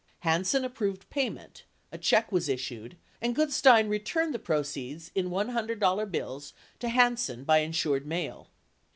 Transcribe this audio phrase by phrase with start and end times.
[0.21, 6.53] Hansen approved payment, a check was issued, and Gutstein returned the proceeds in $100 bills
[6.79, 8.47] to Hansen by insured mail.